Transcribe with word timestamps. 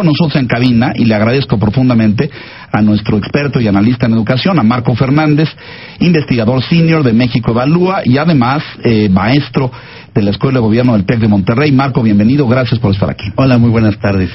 con 0.00 0.06
nosotros 0.06 0.36
en 0.36 0.46
cabina 0.46 0.92
y 0.94 1.04
le 1.04 1.14
agradezco 1.14 1.58
profundamente 1.58 2.30
a 2.72 2.80
nuestro 2.80 3.18
experto 3.18 3.60
y 3.60 3.68
analista 3.68 4.06
en 4.06 4.14
educación, 4.14 4.58
a 4.58 4.62
Marco 4.62 4.94
Fernández, 4.94 5.50
investigador 5.98 6.62
senior 6.62 7.02
de 7.02 7.12
México 7.12 7.50
Evalúa 7.50 8.00
y 8.06 8.16
además 8.16 8.62
eh, 8.82 9.10
maestro 9.10 9.70
de 10.14 10.22
la 10.22 10.30
Escuela 10.30 10.58
de 10.58 10.62
Gobierno 10.62 10.94
del 10.94 11.04
TEC 11.04 11.18
de 11.18 11.28
Monterrey. 11.28 11.70
Marco, 11.72 12.02
bienvenido, 12.02 12.48
gracias 12.48 12.80
por 12.80 12.92
estar 12.92 13.10
aquí. 13.10 13.26
Hola, 13.36 13.58
muy 13.58 13.68
buenas 13.68 13.98
tardes. 13.98 14.30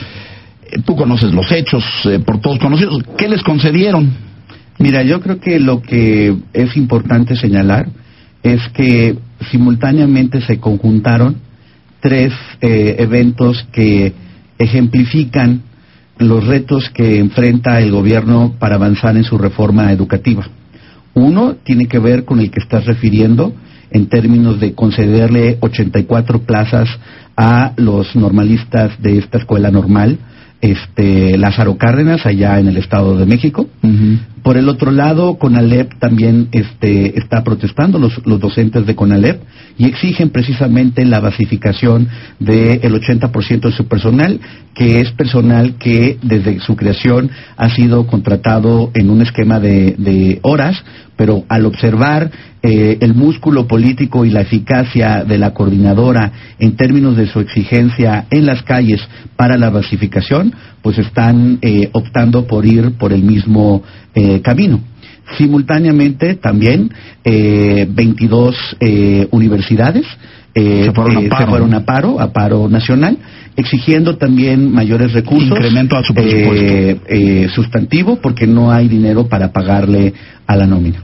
Eh, 0.70 0.82
tú 0.86 0.96
conoces 0.96 1.34
los 1.34 1.52
hechos, 1.52 1.84
eh, 2.04 2.20
por 2.20 2.40
todos 2.42 2.60
conocidos. 2.60 3.02
¿Qué 3.18 3.28
les 3.28 3.42
concedieron? 3.42 4.14
Mira, 4.78 5.02
yo 5.02 5.20
creo 5.20 5.40
que 5.40 5.60
lo 5.60 5.82
que 5.82 6.36
es 6.54 6.78
importante 6.78 7.36
señalar 7.36 7.88
es 8.44 8.62
que 8.70 9.18
simultáneamente 9.50 10.42
se 10.42 10.60
conjuntaron 10.60 11.38
tres 12.02 12.34
eh, 12.62 12.98
eventos 13.00 13.66
que 13.72 14.25
ejemplifican 14.58 15.62
los 16.18 16.46
retos 16.46 16.90
que 16.92 17.20
enfrenta 17.20 17.82
el 17.82 17.92
gobierno 17.92 18.56
para 18.58 18.76
avanzar 18.76 19.18
en 19.18 19.24
su 19.24 19.38
reforma 19.38 19.92
educativa. 19.92 20.48
Uno 21.14 21.56
tiene 21.64 21.88
que 21.88 22.00
ver 22.00 22.26
con 22.26 22.40
el 22.40 22.52
que 22.52 22.60
estás 22.60 22.86
refiriendo 22.86 23.54
en 23.92 24.08
términos 24.08 24.60
de 24.60 24.74
concederle 24.74 25.58
84 25.62 26.40
plazas 26.42 26.90
a 27.38 27.74
los 27.78 28.16
normalistas 28.16 29.02
de 29.02 29.18
esta 29.18 29.38
escuela 29.38 29.72
normal, 29.72 30.18
este 30.62 31.38
Lázaro 31.38 31.78
Cárdenas 31.78 32.26
allá 32.26 32.60
en 32.60 32.68
el 32.68 32.78
Estado 32.78 33.18
de 33.18 33.26
México. 33.26 33.68
Por 34.46 34.58
el 34.58 34.70
otro 34.70 34.92
lado, 34.92 35.40
CONALEP 35.40 35.98
también 35.98 36.50
este, 36.52 37.18
está 37.18 37.44
protestando, 37.44 37.98
los, 37.98 38.22
docentes 38.40 38.86
de 38.86 38.94
CONALEP, 38.94 39.42
y 39.80 39.88
exigen 39.88 40.30
precisamente 40.30 41.04
la 41.04 41.20
basificación 41.20 42.08
del 42.38 42.94
80% 42.94 43.62
de 43.62 43.72
su 43.72 43.88
personal, 43.88 44.40
que 44.76 45.00
es 45.00 45.12
personal 45.14 45.78
que 45.80 46.20
desde 46.22 46.60
su 46.60 46.76
creación 46.76 47.32
ha 47.58 47.72
sido 47.72 48.06
contratado 48.06 48.92
en 48.94 49.10
un 49.10 49.24
esquema 49.24 49.60
de, 49.60 49.96
de 49.98 50.38
horas, 50.44 50.76
pero 51.16 51.44
al 51.50 51.66
observar 51.66 52.30
eh, 52.68 52.98
el 53.02 53.14
músculo 53.14 53.68
político 53.68 54.26
y 54.26 54.32
la 54.32 54.42
eficacia 54.42 55.24
de 55.24 55.38
la 55.38 55.54
coordinadora 55.54 56.32
en 56.58 56.76
términos 56.76 57.16
de 57.16 57.28
su 57.28 57.40
exigencia 57.40 58.26
en 58.32 58.46
las 58.46 58.64
calles 58.64 59.02
para 59.36 59.58
la 59.58 59.70
basificación, 59.70 60.54
pues 60.82 60.98
están 60.98 61.60
eh, 61.62 61.90
optando 61.92 62.48
por 62.48 62.66
ir 62.66 62.98
por 62.98 63.14
el 63.14 63.22
mismo 63.22 63.84
eh, 64.16 64.35
camino. 64.42 64.80
Simultáneamente 65.38 66.36
también 66.36 66.92
eh, 67.24 67.88
22 67.90 68.56
eh, 68.80 69.28
universidades 69.32 70.06
eh, 70.54 70.84
Se 70.86 70.92
fueron 70.94 71.18
a 71.18 71.22
eh, 71.22 71.28
paro, 71.30 71.46
se 71.46 71.50
fueron 71.50 71.70
¿no? 71.72 71.78
a 71.78 71.80
paro, 71.86 72.20
a 72.22 72.32
paro 72.32 72.70
nacional, 72.70 73.18
exigiendo 73.56 74.18
también 74.18 74.72
mayores 74.72 75.12
recursos. 75.14 75.50
Incremento 75.50 75.98
a 75.98 76.04
su 76.04 76.14
presupuesto. 76.14 76.54
eh, 76.56 77.00
eh, 77.10 77.48
sustantivo 77.54 78.18
porque 78.22 78.48
no 78.48 78.72
hay 78.72 78.88
dinero 78.88 79.28
para 79.28 79.52
pagarle 79.52 80.14
a 80.48 80.56
la 80.56 80.66
nómina. 80.66 81.04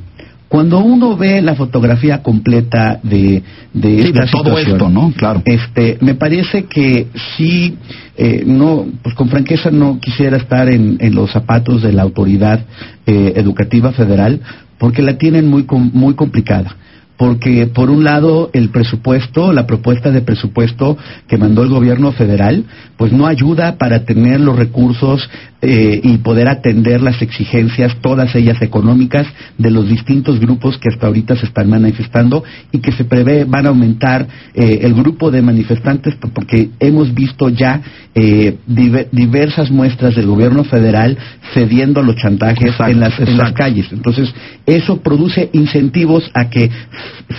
Cuando 0.51 0.79
uno 0.79 1.15
ve 1.15 1.41
la 1.41 1.55
fotografía 1.55 2.21
completa 2.21 2.99
de, 3.03 3.41
de 3.73 4.01
Sí, 4.01 4.07
esta 4.09 4.25
de 4.25 4.31
todo 4.31 4.43
situación, 4.57 4.71
esto, 4.73 4.89
¿no? 4.89 5.13
Claro. 5.13 5.41
este, 5.45 5.97
me 6.01 6.15
parece 6.15 6.65
que 6.65 7.07
sí, 7.37 7.77
eh, 8.17 8.43
no, 8.45 8.85
pues 9.01 9.15
con 9.15 9.29
franqueza 9.29 9.71
no 9.71 10.01
quisiera 10.01 10.35
estar 10.35 10.67
en, 10.67 10.97
en 10.99 11.15
los 11.15 11.31
zapatos 11.31 11.81
de 11.81 11.93
la 11.93 12.01
autoridad 12.01 12.65
eh, 13.05 13.31
educativa 13.37 13.93
federal, 13.93 14.41
porque 14.77 15.01
la 15.01 15.17
tienen 15.17 15.47
muy, 15.47 15.65
muy 15.93 16.15
complicada. 16.15 16.75
Porque, 17.21 17.67
por 17.67 17.91
un 17.91 18.03
lado, 18.03 18.49
el 18.51 18.69
presupuesto, 18.69 19.53
la 19.53 19.67
propuesta 19.67 20.09
de 20.09 20.21
presupuesto 20.21 20.97
que 21.27 21.37
mandó 21.37 21.61
el 21.61 21.69
gobierno 21.69 22.11
federal, 22.13 22.65
pues 22.97 23.13
no 23.13 23.27
ayuda 23.27 23.77
para 23.77 24.05
tener 24.05 24.41
los 24.41 24.57
recursos 24.57 25.29
eh, 25.61 26.01
y 26.03 26.17
poder 26.17 26.47
atender 26.47 27.03
las 27.03 27.21
exigencias, 27.21 27.95
todas 28.01 28.33
ellas 28.33 28.59
económicas, 28.63 29.27
de 29.59 29.69
los 29.69 29.87
distintos 29.87 30.39
grupos 30.39 30.79
que 30.79 30.89
hasta 30.89 31.05
ahorita 31.05 31.35
se 31.35 31.45
están 31.45 31.69
manifestando 31.69 32.43
y 32.71 32.79
que 32.79 32.91
se 32.91 33.03
prevé 33.03 33.43
van 33.43 33.67
a 33.67 33.69
aumentar 33.69 34.27
eh, 34.55 34.79
el 34.81 34.95
grupo 34.95 35.29
de 35.29 35.43
manifestantes 35.43 36.15
porque 36.33 36.71
hemos 36.79 37.13
visto 37.13 37.49
ya 37.49 37.83
eh, 38.15 38.57
diver- 38.67 39.07
diversas 39.11 39.71
muestras 39.71 40.15
del 40.15 40.27
gobierno 40.27 40.63
federal 40.63 41.17
cediendo 41.53 42.01
a 42.01 42.03
los 42.03 42.15
chantajes 42.17 42.71
Exacto, 42.71 42.91
en, 42.91 42.99
las, 42.99 43.19
en 43.19 43.37
las 43.37 43.51
calles. 43.53 43.87
Entonces, 43.91 44.33
eso 44.65 45.01
produce 45.01 45.49
incentivos 45.53 46.29
a 46.33 46.49
que 46.49 46.69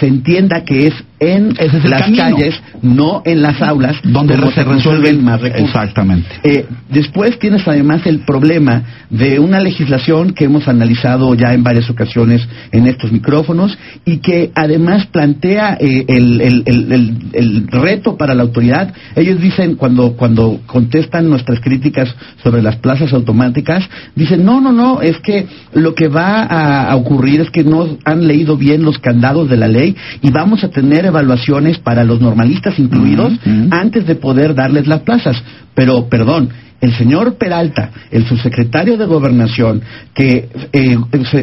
se 0.00 0.06
entienda 0.06 0.65
que 0.65 0.87
es 0.88 0.94
en 1.21 1.53
es 1.59 1.72
las 1.88 2.03
camino. 2.03 2.22
calles, 2.22 2.60
no 2.83 3.22
en 3.25 3.43
las 3.43 3.62
aulas, 3.62 3.97
Donde 4.03 4.34
se 4.53 4.65
resuelven 4.65 5.22
más 5.22 5.41
recursos. 5.41 5.69
Exactamente. 5.69 6.28
Eh, 6.43 6.66
después 6.91 7.39
tienes 7.39 7.66
además 7.69 8.04
el 8.06 8.21
problema 8.25 8.83
de 9.09 9.39
una 9.39 9.60
legislación 9.60 10.33
que 10.33 10.44
hemos 10.47 10.66
analizado 10.66 11.33
ya 11.34 11.53
en 11.54 11.62
varias 11.62 11.89
ocasiones 11.91 12.47
en 12.72 12.87
estos 12.89 13.12
micrófonos 13.12 13.78
y 14.04 14.16
que 14.19 14.50
además 14.54 15.06
plantea 15.06 15.77
eh, 15.81 16.04
el, 16.09 16.41
el- 16.41 16.62
el- 16.66 16.93
el- 16.93 17.16
el 17.34 17.69
reto 17.69 18.16
para 18.16 18.34
la 18.34 18.43
autoridad. 18.43 18.93
Ellos 19.15 19.41
dicen, 19.41 19.77
cuando, 19.77 20.15
cuando 20.15 20.60
contestan 20.66 21.28
nuestras 21.28 21.60
críticas 21.60 22.14
sobre 22.42 22.62
las 22.62 22.76
plazas 22.76 23.12
automáticas, 23.12 23.88
dicen, 24.14 24.44
no, 24.44 24.60
no, 24.60 24.72
no, 24.72 25.00
es 25.02 25.18
que 25.18 25.46
lo 25.74 25.94
que 25.94 26.08
va 26.08 26.42
a, 26.42 26.90
a 26.90 26.96
ocurrir 26.96 27.40
es 27.40 27.50
que 27.50 27.64
no 27.64 27.98
han 28.04 28.26
leído 28.26 28.56
bien 28.56 28.82
los 28.82 28.98
candados 28.98 29.48
de 29.48 29.56
la 29.56 29.68
ley 29.68 29.96
y 30.20 30.30
vamos 30.30 30.64
a 30.64 30.68
tener 30.68 31.04
evaluaciones 31.04 31.78
para 31.78 32.04
los 32.04 32.20
normalistas 32.20 32.78
incluidos 32.78 33.32
antes 33.70 34.06
de 34.06 34.14
poder 34.14 34.54
darles 34.54 34.86
las 34.86 35.00
plazas. 35.00 35.42
Pero, 35.74 36.08
perdón, 36.08 36.50
el 36.82 36.93
señor 36.94 37.38
Peralta, 37.38 37.91
el 38.10 38.26
subsecretario 38.26 38.97
de 38.97 39.06
Gobernación, 39.06 39.81
que 40.12 40.48
eh, 40.72 40.97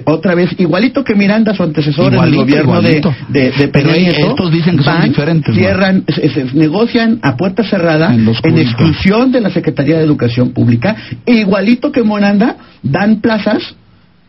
otra 0.04 0.36
vez, 0.36 0.50
igualito 0.60 1.02
que 1.04 1.16
Miranda, 1.16 1.56
su 1.56 1.64
antecesor 1.64 2.14
Igualito, 2.14 2.26
en 2.26 2.34
el 2.34 2.46
gobierno 2.46 2.82
de, 2.82 2.98
igualito. 2.98 3.16
de, 3.30 3.52
de 3.52 3.68
Pero 3.70 3.90
Peña 3.90 4.02
Nieto, 4.02 4.28
estos 4.28 4.52
dicen 4.52 4.78
que 4.78 4.84
son 4.84 5.02
diferentes, 5.02 5.56
¿no? 5.56 5.62
Cierran, 5.62 6.04
se, 6.08 6.30
se 6.30 6.44
negocian 6.54 7.20
a 7.22 7.38
puerta 7.38 7.64
cerrada 7.64 8.14
En 8.14 8.58
exclusión 8.58 9.32
de 9.32 9.40
la 9.40 9.50
Secretaría 9.50 9.98
de 9.98 10.04
Educación 10.04 10.52
Pública, 10.52 10.96
e 11.26 11.36
igualito 11.36 11.90
que 11.92 12.04
Miranda, 12.04 12.58
dan 12.84 13.22
plazas 13.22 13.76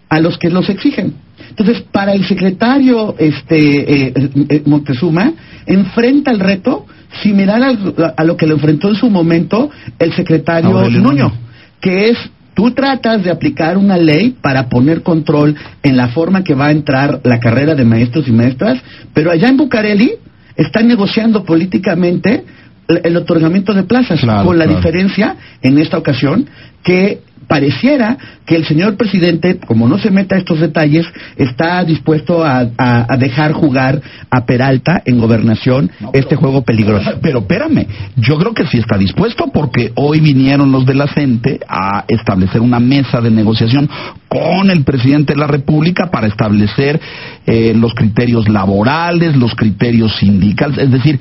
a 0.09 0.21
los 0.21 0.39
que 0.39 0.49
los 0.49 0.69
exigen. 0.69 1.15
Entonces, 1.61 1.85
para 1.93 2.15
el 2.15 2.25
secretario 2.25 3.15
este, 3.19 4.07
eh, 4.09 4.13
eh, 4.49 4.63
Montezuma, 4.65 5.31
enfrenta 5.67 6.31
el 6.31 6.41
reto 6.41 6.87
similar 7.23 7.63
al- 7.63 8.15
a, 8.17 8.25
lo 8.25 8.35
que 8.35 8.47
le 8.47 8.55
enfrentó 8.55 8.89
en 8.89 8.95
su 8.95 9.11
momento 9.11 9.69
el 9.99 10.11
secretario 10.15 10.71
Aurelio 10.79 11.03
Nuño, 11.03 11.31
que 11.79 12.09
es 12.09 12.17
tú 12.55 12.71
tratas 12.71 13.23
de 13.25 13.31
aplicar 13.31 13.77
una 13.77 13.99
ley 13.99 14.37
para 14.41 14.71
poner 14.71 15.03
control 15.03 15.55
en 15.83 15.99
la 15.99 16.09
forma 16.09 16.43
que 16.43 16.55
va 16.55 16.69
a 16.69 16.71
entrar 16.73 17.21
la 17.25 17.39
carrera 17.41 17.75
de 17.75 17.85
maestros 17.85 18.27
y 18.27 18.33
maestras, 18.33 18.79
pero 19.13 19.31
allá 19.31 19.49
en 19.49 19.59
Bucareli 19.59 20.13
están 20.57 20.89
negociando 20.89 21.45
políticamente 21.45 22.43
el, 22.89 23.01
el 23.05 23.17
otorgamiento 23.19 23.75
de 23.75 23.83
plazas, 23.83 24.19
Claro, 24.21 24.47
con 24.47 24.59
la 24.59 24.65
claro. 24.65 24.79
diferencia 24.79 25.37
en 25.61 25.79
esta 25.79 25.99
ocasión 25.99 26.49
que 26.83 27.21
pareciera 27.51 28.17
que 28.47 28.55
el 28.55 28.65
señor 28.65 28.97
presidente, 28.97 29.59
como 29.67 29.89
no 29.89 29.99
se 29.99 30.13
meta 30.13 30.37
a 30.37 30.39
estos 30.39 30.61
detalles, 30.61 31.05
está 31.37 31.83
dispuesto 31.85 32.45
a, 32.45 32.61
a- 32.79 33.07
a 33.13 33.17
dejar 33.17 33.51
jugar 33.53 34.01
a 34.31 34.47
Peralta 34.47 35.03
en 35.05 35.19
gobernación 35.19 35.91
No, 35.99 36.11
este 36.15 36.37
juego 36.37 36.63
peligroso. 36.63 37.11
Pero 37.21 37.41
espérame, 37.41 37.87
yo 38.17 38.37
creo 38.39 38.55
que 38.55 38.69
sí 38.69 38.79
está 38.79 38.97
dispuesto 38.97 39.47
porque 39.53 39.91
hoy 39.97 40.21
vinieron 40.21 40.71
los 40.71 40.87
de 40.87 40.95
la 40.95 41.09
CENTE 41.09 41.59
a 41.69 42.05
establecer 42.07 42.61
una 42.61 42.79
mesa 42.79 43.21
de 43.21 43.33
negociación 43.33 43.91
con 44.29 44.71
el 44.71 44.85
presidente 44.85 45.33
de 45.33 45.41
la 45.41 45.49
República 45.49 46.09
para 46.09 46.29
establecer 46.29 47.01
eh, 47.47 47.75
los 47.75 47.93
criterios 47.95 48.49
laborales, 48.49 49.35
los 49.35 49.57
criterios 49.57 50.15
sindicales, 50.19 50.79
es 50.79 50.91
decir, 50.93 51.19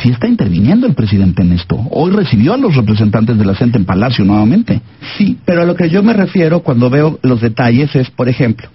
sí 0.00 0.10
está 0.10 0.26
interviniendo 0.28 0.86
el 0.86 0.94
presidente 0.94 1.42
en 1.42 1.52
esto. 1.52 1.76
Hoy 1.90 2.12
recibió 2.12 2.54
a 2.54 2.56
los 2.56 2.74
representantes 2.74 3.36
de 3.38 3.44
la 3.44 3.54
CENTE 3.54 3.78
en 3.78 3.84
Palacio 3.84 4.24
nuevamente. 4.24 4.80
Sí, 5.16 5.38
pero 5.44 5.62
a 5.62 5.64
lo 5.64 5.74
que 5.74 5.90
yo 5.90 6.02
me 6.02 6.12
refiero 6.12 6.60
cuando 6.60 6.88
veo 6.88 7.18
los 7.22 7.40
detalles 7.40 7.94
es, 7.94 8.10
por 8.10 8.28
ejemplo, 8.28 8.68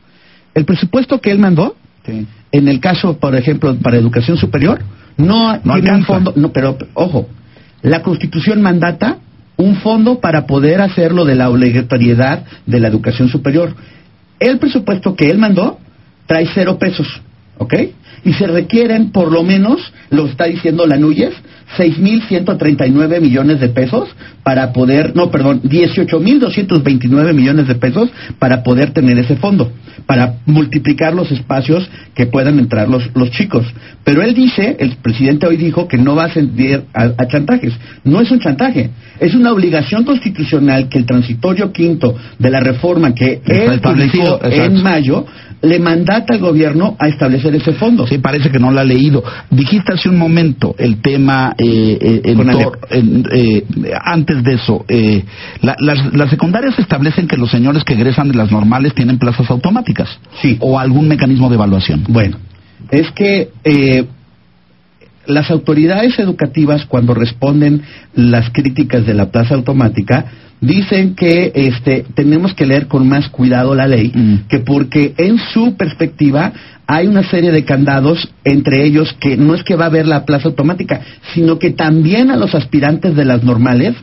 el 0.54 0.66
presupuesto 0.66 1.20
que 1.20 1.32
él 1.32 1.40
mandó, 1.40 1.76
en 2.52 2.68
el 2.68 2.80
caso, 2.80 3.18
por 3.18 3.36
ejemplo, 3.36 3.76
para 3.78 3.98
educación 3.98 4.38
superior, 4.38 4.80
no, 5.18 5.54
No 5.54 5.60
tiene 5.60 5.62
un 5.66 5.72
alcanza. 5.72 6.08
fondo, 6.08 6.34
no, 6.36 6.54
pero 6.54 6.78
ojo, 6.94 7.28
la 7.82 8.02
Constitución 8.02 8.62
mandata 8.62 9.18
un 9.58 9.78
fondo 9.78 10.20
para 10.20 10.46
poder 10.46 10.82
hacer 10.82 11.12
lo 11.12 11.26
de 11.26 11.36
la 11.36 11.50
obligatoriedad 11.50 12.46
de 12.66 12.80
la 12.80 12.88
educación 12.88 13.28
superior. 13.28 13.76
El 14.40 14.60
presupuesto 14.60 15.16
que 15.16 15.30
él 15.32 15.40
mandó 15.40 15.80
trae 16.28 16.48
cero 16.54 16.78
pesos. 16.78 17.08
¿Ok? 17.58 17.74
Y 18.26 18.34
se 18.34 18.48
requieren 18.48 19.12
por 19.12 19.32
lo 19.32 19.44
menos, 19.44 19.82
lo 20.10 20.26
está 20.26 20.46
diciendo 20.46 20.86
la 20.86 20.98
Núñez, 20.98 21.34
6.139 21.78 23.20
millones 23.20 23.60
de 23.60 23.70
pesos 23.70 24.10
para 24.44 24.72
poder, 24.72 25.16
no, 25.16 25.30
perdón, 25.30 25.62
18.229 25.64 27.34
millones 27.34 27.68
de 27.68 27.76
pesos 27.76 28.10
para 28.40 28.64
poder 28.64 28.92
tener 28.92 29.18
ese 29.18 29.36
fondo, 29.36 29.72
para 30.06 30.36
multiplicar 30.46 31.14
los 31.14 31.32
espacios 31.32 31.90
que 32.16 32.28
puedan 32.28 32.58
entrar 32.60 32.88
los, 32.88 33.10
los 33.14 33.32
chicos. 33.32 33.66
Pero 34.06 34.22
él 34.22 34.34
dice, 34.34 34.78
el 34.80 34.96
presidente 34.98 35.46
hoy 35.46 35.58
dijo 35.58 35.88
que 35.88 35.98
no 35.98 36.16
va 36.16 36.24
a 36.24 36.28
ascender 36.28 36.86
a, 36.94 37.12
a 37.18 37.28
chantajes. 37.28 37.74
No 38.06 38.22
es 38.22 38.32
un 38.32 38.40
chantaje, 38.40 38.90
es 39.20 39.36
una 39.36 39.52
obligación 39.52 40.06
constitucional 40.06 40.88
que 40.88 41.00
el 41.00 41.06
transitorio 41.06 41.74
quinto 41.74 42.16
de 42.40 42.50
la 42.50 42.62
reforma 42.62 43.14
que 43.14 43.42
él 43.46 43.82
publicó 43.82 44.40
en 44.44 44.82
mayo 44.82 45.26
le 45.62 45.80
mandata 45.80 46.36
al 46.36 46.40
gobierno 46.40 46.96
a 47.00 47.08
establecer 47.08 47.56
ese 47.56 47.74
fondo. 47.74 48.06
Sí, 48.06 48.20
parece 48.20 48.52
que 48.52 48.60
no 48.60 48.72
la 48.72 48.82
ha 48.82 48.84
leído. 48.84 49.24
Dijiste 49.50 49.94
hace 49.94 50.08
un 50.10 50.18
momento 50.18 50.76
el 50.78 51.02
tema 51.02 51.56
eh, 51.58 51.98
eh, 52.00 52.22
en 52.26 52.38
tor- 52.38 52.78
eh, 52.92 53.64
antes 54.04 54.44
de 54.44 54.54
eso. 54.54 54.86
la- 55.62 55.76
las, 55.80 56.14
las 56.14 56.30
secundarias 56.30 56.78
establecen 56.78 57.28
que 57.28 57.38
los 57.38 57.50
señores 57.50 57.84
que 57.84 57.94
egresan 57.94 58.28
de 58.28 58.36
las 58.36 58.52
normales 58.52 58.94
tienen 58.94 59.18
plazas 59.18 59.50
automáticas. 59.50 60.20
Sí. 60.42 60.58
O 60.60 60.78
algún 60.80 61.08
mecanismo 61.08 61.50
de 61.50 61.56
evaluación. 61.56 62.04
Bueno, 62.08 62.38
es 62.92 63.10
que 63.12 63.50
las 65.26 65.52
autoridades 65.52 66.18
educativas 66.20 66.86
cuando 66.86 67.14
responden 67.14 67.82
las 68.16 68.50
críticas 68.52 69.06
de 69.06 69.14
la 69.14 69.30
plaza 69.32 69.56
automática 69.56 70.26
dicen 70.62 71.16
que 71.16 71.52
este 71.54 72.06
tenemos 72.16 72.54
que 72.54 72.66
leer 72.66 72.88
con 72.88 73.08
más 73.08 73.30
cuidado 73.30 73.76
la 73.76 73.88
ley 73.88 74.12
Mm. 74.14 74.48
que 74.50 74.60
porque 74.60 75.14
en 75.18 75.38
su 75.54 75.76
perspectiva 75.76 76.52
hay 76.90 77.06
una 77.06 77.30
serie 77.30 77.52
de 77.52 77.66
candados 77.66 78.30
entre 78.46 78.86
ellos 78.86 79.14
que 79.20 79.36
no 79.36 79.54
es 79.54 79.64
que 79.64 79.76
va 79.76 79.86
a 79.86 79.88
haber 79.88 80.08
la 80.08 80.26
plaza 80.26 80.48
automática 80.48 81.02
sino 81.34 81.60
que 81.60 81.72
también 81.72 82.32
a 82.32 82.38
los 82.38 82.56
aspirantes 82.56 83.16
de 83.16 83.26
las 83.26 83.44
normales 83.44 83.94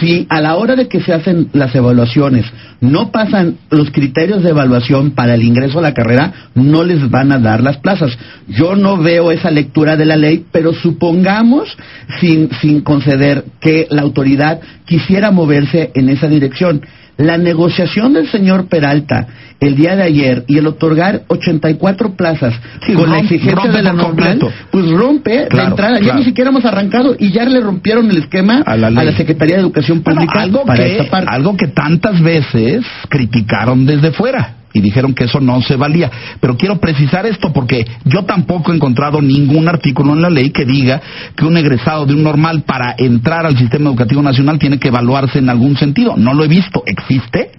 si 0.00 0.26
a 0.28 0.40
la 0.40 0.56
hora 0.56 0.74
de 0.74 0.88
que 0.88 1.00
se 1.00 1.12
hacen 1.12 1.48
las 1.52 1.74
evaluaciones 1.74 2.44
no 2.80 3.10
pasan 3.12 3.56
los 3.70 3.90
criterios 3.90 4.42
de 4.42 4.50
evaluación 4.50 5.12
para 5.12 5.34
el 5.34 5.42
ingreso 5.44 5.78
a 5.78 5.82
la 5.82 5.94
carrera 5.94 6.32
no 6.54 6.82
les 6.82 7.08
van 7.08 7.30
a 7.32 7.38
dar 7.38 7.62
las 7.62 7.78
plazas 7.78 8.18
yo 8.48 8.74
no 8.74 8.98
veo 8.98 9.30
esa 9.30 9.50
lectura 9.50 9.96
de 9.96 10.04
la 10.04 10.16
ley 10.16 10.44
pero 10.50 10.74
supongamos 10.74 11.74
sin 12.20 12.50
sin 12.60 12.80
conceder 12.80 13.44
que 13.60 13.86
la 13.90 14.02
autoridad 14.02 14.60
quisiera 14.86 15.30
moverse 15.30 15.92
en 15.94 16.08
esa 16.08 16.28
dirección 16.28 16.82
la 17.16 17.38
negociación 17.38 18.12
del 18.14 18.28
señor 18.28 18.66
Peralta 18.66 19.28
el 19.60 19.76
día 19.76 19.94
de 19.94 20.02
ayer 20.02 20.44
y 20.48 20.58
el 20.58 20.66
otorgar 20.66 21.22
84 21.28 22.16
plazas 22.16 22.54
Sí, 22.84 22.92
con 22.92 23.08
la 23.08 23.20
exigencia 23.20 23.70
de 23.70 23.82
la 23.84 23.92
normal, 23.92 24.06
completo. 24.38 24.52
pues 24.72 24.90
rompe 24.90 25.42
la 25.42 25.48
Claro, 25.48 25.68
entrada. 25.70 26.00
Ya 26.00 26.14
ni 26.14 26.24
siquiera 26.24 26.50
hemos 26.50 26.64
arrancado 26.64 27.14
y 27.16 27.30
ya 27.30 27.44
le 27.44 27.60
rompieron 27.60 28.10
el 28.10 28.18
esquema 28.18 28.62
A 28.66 28.76
la. 28.76 29.12
Secretaría 29.12 29.54
de 29.56 29.62
Educación 29.62 30.02
Bueno, 30.02 30.20
Pública 30.22 30.42
algo, 30.42 30.64
para 30.64 30.84
que, 30.84 30.90
esta 30.98 31.10
parte. 31.10 31.28
algo 31.30 31.56
que 31.56 31.68
tantas 31.68 32.20
veces 32.20 32.84
criticaron 33.08 33.86
desde 33.86 34.10
fuera 34.10 34.54
y 34.74 34.80
dijeron 34.80 35.14
que 35.14 35.24
eso 35.24 35.40
no 35.40 35.62
se 35.62 35.76
valía. 35.76 36.10
Pero 36.40 36.58
quiero 36.58 36.78
precisar 36.78 37.24
esto 37.24 37.52
porque 37.52 37.86
yo 38.04 38.24
tampoco 38.24 38.72
he 38.72 38.76
encontrado 38.76 39.22
ningún 39.22 39.68
artículo 39.68 40.12
en 40.12 40.20
la 40.20 40.28
ley 40.28 40.50
que 40.50 40.66
diga 40.66 41.00
que 41.34 41.46
un 41.46 41.56
egresado 41.56 42.04
de 42.04 42.12
un 42.12 42.22
normal 42.24 42.64
para 42.66 42.94
entrar 42.98 43.46
al 43.46 43.56
sistema 43.56 43.88
educativo 43.88 44.20
nacional 44.20 44.58
tiene 44.58 44.78
que 44.78 44.88
evaluarse 44.88 45.38
en 45.38 45.48
algún 45.48 45.76
sentido. 45.76 46.16
No 46.16 46.34
lo 46.34 46.44
he 46.44 46.48
visto. 46.48 46.82
¿Existe? 46.84 47.52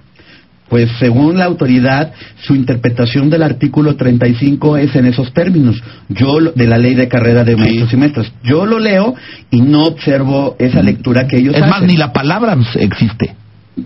Pues 0.68 0.90
según 1.00 1.38
la 1.38 1.46
autoridad, 1.46 2.12
su 2.42 2.56
interpretación 2.56 3.30
del 3.30 3.44
artículo 3.44 3.96
35 3.96 4.78
es 4.78 4.96
en 4.96 5.06
esos 5.06 5.32
términos. 5.32 5.82
Yo 6.10 6.42
de 6.42 6.68
la 6.68 6.78
ley 6.78 6.96
de 6.96 7.08
carrera 7.08 7.44
de 7.44 7.56
maestros 7.56 7.94
y 7.94 7.98
maestras. 7.98 8.34
Yo 8.44 8.66
lo 8.66 8.80
leo 8.80 9.14
y 9.52 9.62
no 9.62 9.84
observo 9.84 10.56
esa 10.60 10.82
lectura 10.82 11.28
que 11.28 11.38
ellos 11.38 11.54
Mm. 11.54 11.64
es 11.64 11.70
más, 11.70 11.82
ni 11.84 11.96
la 11.96 12.12
palabra 12.12 12.58
existe. 12.80 13.36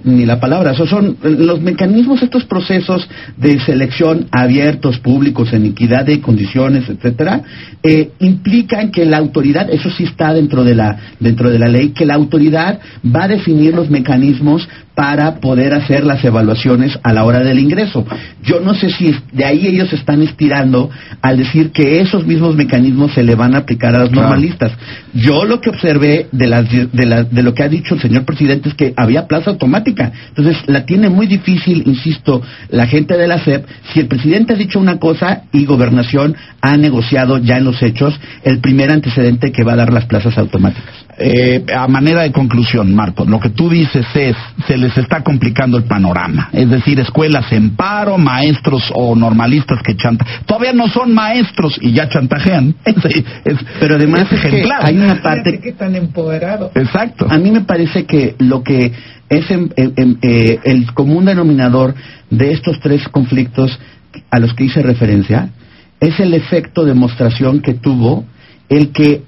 Ni 0.03 0.25
la 0.25 0.39
palabra. 0.39 0.71
Esos 0.71 0.89
son 0.89 1.18
eh, 1.24 1.36
los 1.39 1.62
mecanismos, 1.62 2.21
estos 2.21 2.45
procesos 2.45 3.07
de 3.38 3.59
selección 3.62 4.27
abiertos, 4.31 5.00
públicos, 5.00 5.51
en 5.53 5.65
equidad 5.65 6.06
de 6.06 6.21
condiciones, 6.21 6.88
etcétera, 6.89 7.41
eh, 7.83 8.12
implican 8.19 8.91
que 8.91 9.06
la 9.06 9.18
autoridad, 9.18 9.69
eso 9.71 9.89
sí 9.89 10.03
está 10.03 10.33
dentro 10.33 10.63
de 10.63 10.75
la 10.75 10.97
dentro 11.19 11.50
de 11.50 11.59
la 11.59 11.68
ley, 11.68 11.89
que 11.89 12.06
la 12.06 12.15
autoridad 12.15 12.80
va 13.06 13.24
a 13.24 13.27
definir 13.30 13.74
los 13.74 13.89
mecanismos 13.89 14.68
para 14.95 15.36
poder 15.39 15.74
hacer 15.74 16.03
las 16.06 16.24
evaluaciones 16.25 17.00
a 17.03 17.13
la 17.13 17.24
hora 17.24 17.39
del 17.39 17.57
ingreso. 17.57 18.06
Yo 18.44 18.59
no 18.59 18.74
sé 18.75 18.89
si 18.89 19.15
de 19.31 19.45
ahí 19.45 19.65
ellos 19.65 19.94
están 19.94 20.21
estirando 20.21 20.89
al 21.21 21.38
decir 21.38 21.71
que 21.71 22.01
esos 22.01 22.27
mismos 22.27 22.56
mecanismos 22.57 23.13
se 23.13 23.24
le 23.24 23.35
van 23.35 23.56
a 23.56 23.59
aplicar 23.59 23.95
a 23.95 24.00
los 24.00 24.09
Claro. 24.09 24.27
normalistas. 24.27 24.74
Yo 25.13 25.45
lo 25.45 25.62
que 25.62 25.69
observé 25.69 26.27
de, 26.33 26.47
las, 26.47 26.65
de, 26.69 27.06
la- 27.06 27.24
de 27.24 27.44
lo 27.44 27.53
que 27.53 27.63
ha 27.63 27.69
dicho 27.69 27.95
el 27.95 28.01
señor 28.01 28.25
presidente 28.25 28.68
es 28.69 28.75
que 28.75 28.94
había 28.97 29.25
plaza 29.25 29.51
automática. 29.51 29.79
Entonces, 29.86 30.58
la 30.68 30.86
tiene 30.86 31.10
muy 31.10 31.28
difícil, 31.28 31.84
insisto, 31.86 32.42
la 32.70 32.88
gente 32.88 33.18
de 33.18 33.28
la 33.28 33.40
SEP, 33.40 33.66
si 33.94 34.00
el 34.00 34.08
presidente 34.08 34.54
ha 34.54 34.58
dicho 34.58 34.80
una 34.80 34.98
cosa 34.98 35.44
y 35.52 35.66
gobernación 35.66 36.36
ha 36.62 36.78
negociado 36.78 37.38
ya 37.38 37.58
en 37.58 37.66
los 37.66 37.81
hechos 37.81 38.20
el 38.44 38.60
primer 38.60 38.92
antecedente 38.92 39.52
que 39.52 39.64
va 39.64 39.74
a 39.74 39.78
dar 39.78 39.94
las 39.94 40.06
plazas 40.06 40.38
automáticas. 40.38 41.08
Eh, 41.21 41.66
a 41.75 41.86
manera 41.89 42.21
de 42.21 42.31
conclusión, 42.31 42.95
Marcos, 42.95 43.27
lo 43.27 43.42
que 43.42 43.50
tú 43.50 43.69
dices 43.69 44.06
es, 44.16 44.38
se 44.66 44.77
les 44.77 44.98
está 44.98 45.21
complicando 45.21 45.77
el 45.77 45.83
panorama. 45.83 46.50
Es 46.54 46.69
decir, 46.69 46.98
escuelas 47.01 47.51
en 47.51 47.75
paro, 47.75 48.18
maestros 48.18 48.89
o 48.95 49.16
normalistas 49.18 49.80
que 49.83 49.98
chantajean. 49.98 50.45
Todavía 50.45 50.71
no 50.71 50.88
son 50.88 51.13
maestros 51.13 51.77
y 51.81 51.92
ya 51.92 52.07
chantajean. 52.07 52.74
Es, 52.86 52.95
es- 53.44 53.66
Pero 53.81 53.95
además 53.95 54.21
es 54.27 54.31
es 54.31 54.42
que 54.42 54.48
ejemplar. 54.48 54.80
hay 54.86 54.98
una 54.98 55.21
parte 55.21 55.60
que 55.60 55.74
tan 55.74 55.94
empoderado. 55.95 56.71
Exacto. 56.75 57.27
A 57.30 57.38
mí 57.38 57.51
me 57.51 57.62
parece 57.62 58.06
que 58.06 58.36
lo 58.39 58.63
que 58.63 58.94
es 59.30 59.51
em- 59.51 59.69
em- 59.75 59.94
em- 59.98 60.18
eh, 60.21 60.57
el 60.63 60.94
común 60.94 61.25
denominador 61.25 61.95
de 62.30 62.51
estos 62.54 62.80
tres 62.80 63.07
conflictos 63.10 63.77
a 64.31 64.39
los 64.39 64.54
que 64.54 64.63
hice 64.63 64.81
referencia 64.81 65.50
es 66.00 66.18
el 66.21 66.33
efecto 66.33 66.83
de 66.86 66.94
demostración 66.94 67.60
que 67.60 67.74
tuvo 67.74 68.24
el 68.69 68.92
que 68.92 69.24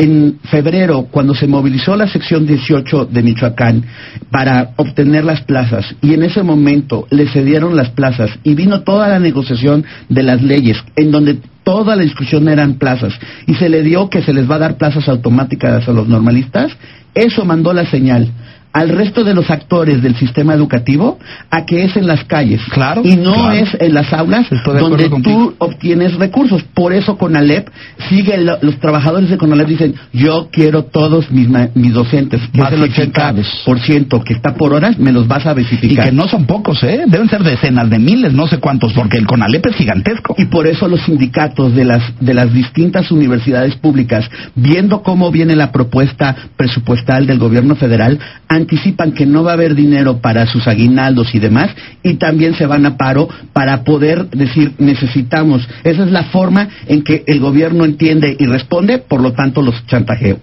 en 0.00 0.38
febrero, 0.50 1.08
cuando 1.10 1.34
se 1.34 1.46
movilizó 1.46 1.96
la 1.96 2.08
sección 2.08 2.46
18 2.46 3.06
de 3.06 3.22
Michoacán 3.22 3.84
para 4.30 4.70
obtener 4.76 5.24
las 5.24 5.42
plazas, 5.42 5.94
y 6.00 6.14
en 6.14 6.22
ese 6.22 6.42
momento 6.42 7.06
le 7.10 7.28
cedieron 7.28 7.76
las 7.76 7.90
plazas, 7.90 8.30
y 8.42 8.54
vino 8.54 8.82
toda 8.82 9.08
la 9.08 9.18
negociación 9.18 9.84
de 10.08 10.22
las 10.22 10.42
leyes, 10.42 10.82
en 10.96 11.10
donde 11.10 11.38
toda 11.64 11.94
la 11.94 12.02
discusión 12.02 12.48
eran 12.48 12.74
plazas, 12.74 13.14
y 13.46 13.54
se 13.54 13.68
le 13.68 13.82
dio 13.82 14.08
que 14.08 14.22
se 14.22 14.32
les 14.32 14.50
va 14.50 14.56
a 14.56 14.60
dar 14.60 14.78
plazas 14.78 15.08
automáticas 15.08 15.86
a 15.88 15.92
los 15.92 16.08
normalistas, 16.08 16.72
eso 17.14 17.44
mandó 17.44 17.72
la 17.72 17.84
señal 17.84 18.30
al 18.72 18.88
resto 18.88 19.22
de 19.24 19.34
los 19.34 19.50
actores 19.50 20.02
del 20.02 20.16
sistema 20.16 20.54
educativo 20.54 21.18
a 21.50 21.66
que 21.66 21.84
es 21.84 21.96
en 21.96 22.06
las 22.06 22.24
calles 22.24 22.60
Claro, 22.70 23.02
y 23.04 23.16
no 23.16 23.34
claro. 23.34 23.52
es 23.52 23.76
en 23.80 23.92
las 23.94 24.12
aulas 24.12 24.46
donde 24.64 25.10
contigo. 25.10 25.20
tú 25.50 25.54
obtienes 25.58 26.14
recursos. 26.14 26.62
Por 26.74 26.92
eso 26.92 27.16
Conalep 27.18 27.68
sigue 28.08 28.38
lo- 28.38 28.58
los 28.62 28.78
trabajadores 28.78 29.28
de 29.30 29.36
Conalep 29.36 29.68
dicen, 29.68 29.94
"Yo 30.12 30.48
quiero 30.50 30.84
todos 30.84 31.30
mis 31.30 31.48
mis 31.74 31.92
docentes, 31.92 32.40
que 32.52 32.60
es 32.62 32.72
el 32.72 32.80
Basificados. 32.80 33.46
80% 33.66 34.22
que 34.24 34.32
está 34.32 34.54
por 34.54 34.72
horas, 34.72 34.98
me 34.98 35.12
los 35.12 35.28
vas 35.28 35.46
a 35.46 35.52
Y 35.52 35.62
basificar." 35.62 36.06
que 36.06 36.12
no 36.12 36.26
son 36.28 36.46
pocos, 36.46 36.82
¿eh? 36.82 37.02
Deben 37.06 37.28
ser 37.28 37.42
decenas 37.42 37.90
de 37.90 37.98
miles, 37.98 38.32
no 38.32 38.46
sé 38.46 38.58
cuántos, 38.58 38.92
porque 38.94 39.18
el 39.18 39.26
CONALEP 39.26 39.66
es 39.66 39.76
gigantesco. 39.76 40.34
Y 40.38 40.46
por 40.46 40.66
eso 40.66 40.88
los 40.88 41.02
sindicatos 41.02 41.74
de 41.74 41.84
las, 41.84 42.02
de 42.20 42.34
las 42.34 42.52
distintas 42.52 43.10
universidades 43.10 43.76
públicas, 43.76 44.24
viendo 44.54 45.02
cómo 45.02 45.30
viene 45.30 45.56
la 45.56 45.72
propuesta 45.72 46.34
presupuestal 46.56 47.26
del 47.26 47.38
gobierno 47.38 47.74
federal, 47.74 48.18
anticipan 48.62 49.12
que 49.12 49.26
no 49.26 49.42
va 49.44 49.52
a 49.52 49.54
haber 49.54 49.74
dinero 49.74 50.18
para 50.18 50.46
sus 50.46 50.66
aguinaldos 50.66 51.34
y 51.34 51.38
demás, 51.38 51.70
y 52.02 52.14
también 52.14 52.54
se 52.54 52.66
van 52.66 52.86
a 52.86 52.96
paro 52.96 53.28
para 53.52 53.84
poder 53.84 54.28
decir 54.30 54.72
necesitamos. 54.78 55.68
Esa 55.84 56.04
es 56.04 56.10
la 56.10 56.24
forma 56.24 56.68
en 56.86 57.02
que 57.02 57.24
el 57.26 57.40
gobierno 57.40 57.84
entiende 57.84 58.36
y 58.38 58.46
responde, 58.46 58.98
por 58.98 59.20
lo 59.20 59.32
tanto 59.32 59.62
los 59.62 59.86
chantajeo. 59.86 60.38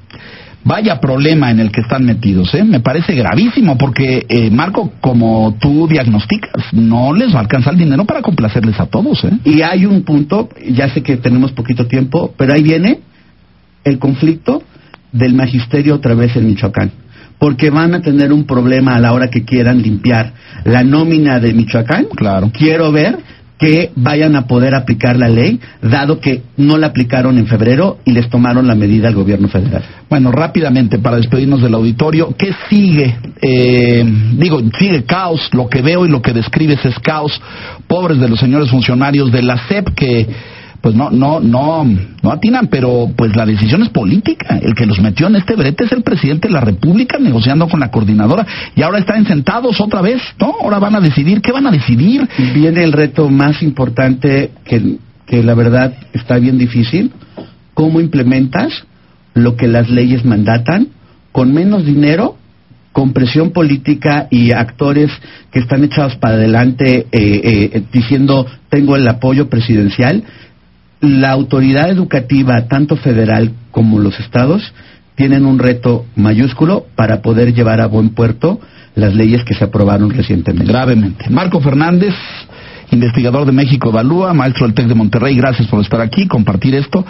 Vaya 0.63 0.99
problema 0.99 1.51
en 1.51 1.61
el 1.61 1.71
que 1.71 1.81
están 1.81 2.05
metidos, 2.05 2.53
¿eh? 2.53 2.65
Me 2.65 2.81
parece 2.81 3.15
gravísimo 3.15 3.77
porque, 3.77 4.25
eh, 4.27 4.51
Marco, 4.51 4.91
como 4.99 5.57
tú 5.59 5.87
diagnosticas, 5.87 6.73
no 6.73 7.13
les 7.13 7.33
va 7.33 7.37
a 7.37 7.41
alcanzar 7.41 7.73
el 7.73 7.79
dinero 7.79 8.03
para 8.03 8.21
complacerles 8.21 8.77
a 8.79 8.85
todos, 8.85 9.23
¿eh? 9.23 9.31
Y 9.45 9.61
hay 9.61 9.85
un 9.85 10.03
punto, 10.03 10.49
ya 10.69 10.89
sé 10.89 11.01
que 11.01 11.15
tenemos 11.15 11.53
poquito 11.53 11.87
tiempo, 11.87 12.33
pero 12.37 12.53
ahí 12.53 12.61
viene 12.61 12.99
el 13.85 13.99
conflicto 13.99 14.61
del 15.13 15.33
magisterio 15.33 15.95
otra 15.95 16.13
vez 16.13 16.35
en 16.35 16.47
Michoacán. 16.47 16.91
Porque 17.39 17.69
van 17.69 17.95
a 17.95 18.01
tener 18.01 18.31
un 18.33 18.45
problema 18.45 18.95
a 18.95 18.99
la 18.99 19.13
hora 19.13 19.29
que 19.29 19.45
quieran 19.45 19.81
limpiar 19.81 20.33
la 20.65 20.83
nómina 20.83 21.39
de 21.39 21.53
Michoacán. 21.53 22.07
Claro. 22.15 22.51
Quiero 22.53 22.91
ver 22.91 23.17
que 23.59 23.91
vayan 23.95 24.37
a 24.37 24.47
poder 24.47 24.73
aplicar 24.73 25.17
la 25.17 25.27
ley, 25.27 25.59
dado 25.81 26.21
que 26.21 26.43
no 26.55 26.77
la 26.77 26.87
aplicaron 26.87 27.37
en 27.37 27.45
febrero 27.45 27.97
y 28.05 28.13
les 28.13 28.29
tomaron 28.29 28.65
la 28.65 28.73
medida 28.73 29.09
al 29.09 29.15
gobierno 29.15 29.49
federal. 29.49 29.83
Bueno, 30.09 30.31
rápidamente, 30.31 30.97
para 30.97 31.17
despedirnos 31.17 31.61
del 31.61 31.73
auditorio, 31.73 32.33
¿qué 32.37 32.51
sigue? 32.69 33.17
Eh, 33.41 34.05
digo, 34.37 34.61
sigue 34.79 35.03
caos, 35.03 35.49
lo 35.51 35.67
que 35.67 35.81
veo 35.81 36.05
y 36.05 36.09
lo 36.09 36.21
que 36.21 36.31
describes 36.31 36.83
es 36.85 36.97
caos. 36.99 37.39
Pobres 37.85 38.19
de 38.19 38.29
los 38.29 38.39
señores 38.39 38.69
funcionarios 38.69 39.29
de 39.29 39.43
la 39.43 39.67
SEP 39.67 39.89
que 39.89 40.27
pues 40.81 40.95
no, 40.95 41.09
no, 41.09 41.39
no, 41.39 41.83
no 41.83 42.31
atinan, 42.31 42.67
pero 42.67 43.11
pues 43.15 43.35
la 43.35 43.45
decisión 43.45 43.83
es 43.83 43.89
política. 43.89 44.57
El 44.61 44.73
que 44.73 44.85
los 44.85 44.99
metió 44.99 45.27
en 45.27 45.35
este 45.35 45.55
brete 45.55 45.85
es 45.85 45.91
el 45.91 46.03
presidente 46.03 46.47
de 46.47 46.53
la 46.53 46.61
República 46.61 47.17
negociando 47.19 47.67
con 47.67 47.79
la 47.79 47.91
coordinadora 47.91 48.45
y 48.75 48.81
ahora 48.81 48.99
están 48.99 49.25
sentados 49.25 49.79
otra 49.81 50.01
vez, 50.01 50.21
¿no? 50.39 50.55
Ahora 50.61 50.79
van 50.79 50.95
a 50.95 51.01
decidir, 51.01 51.41
¿qué 51.41 51.51
van 51.51 51.67
a 51.67 51.71
decidir? 51.71 52.27
Viene 52.53 52.83
el 52.83 52.93
reto 52.93 53.29
más 53.29 53.61
importante 53.61 54.51
que, 54.63 54.97
que 55.25 55.43
la 55.43 55.53
verdad 55.53 55.93
está 56.13 56.37
bien 56.37 56.57
difícil. 56.57 57.11
¿Cómo 57.73 57.99
implementas 57.99 58.73
lo 59.33 59.55
que 59.55 59.67
las 59.67 59.89
leyes 59.89 60.25
mandatan 60.25 60.87
con 61.31 61.53
menos 61.53 61.85
dinero 61.85 62.37
con 62.91 63.13
presión 63.13 63.51
política 63.51 64.27
y 64.29 64.51
actores 64.51 65.11
que 65.51 65.59
están 65.59 65.83
echados 65.83 66.15
para 66.17 66.35
adelante 66.35 67.07
eh, 67.11 67.69
eh, 67.71 67.83
diciendo 67.93 68.45
tengo 68.69 68.95
el 68.95 69.07
apoyo 69.07 69.49
presidencial, 69.49 70.23
la 71.01 71.31
autoridad 71.31 71.89
educativa, 71.89 72.67
tanto 72.67 72.97
federal 72.97 73.51
como 73.71 73.99
los 73.99 74.19
estados, 74.19 74.73
tienen 75.15 75.45
un 75.45 75.59
reto 75.59 76.05
mayúsculo 76.15 76.85
para 76.95 77.21
poder 77.21 77.53
llevar 77.53 77.81
a 77.81 77.87
buen 77.87 78.09
puerto 78.09 78.59
las 78.95 79.13
leyes 79.13 79.43
que 79.43 79.53
se 79.53 79.65
aprobaron 79.65 80.09
recientemente. 80.09 80.71
Gravemente. 80.71 81.29
Marco 81.29 81.59
Fernández, 81.61 82.13
investigador 82.91 83.45
de 83.45 83.51
México 83.51 83.89
Evalúa, 83.89 84.33
maestro 84.33 84.65
del 84.65 84.75
TEC 84.75 84.87
de 84.87 84.95
Monterrey, 84.95 85.35
gracias 85.35 85.67
por 85.67 85.81
estar 85.81 86.01
aquí, 86.01 86.27
compartir 86.27 86.75
esto 86.75 87.05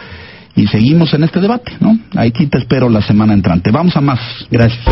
y 0.56 0.68
seguimos 0.68 1.14
en 1.14 1.24
este 1.24 1.40
debate, 1.40 1.72
¿no? 1.80 1.98
Aquí 2.16 2.48
te 2.48 2.58
espero 2.58 2.90
la 2.90 3.02
semana 3.02 3.34
entrante. 3.34 3.72
Vamos 3.72 3.96
a 3.96 4.02
más. 4.02 4.20
Gracias. 4.50 4.84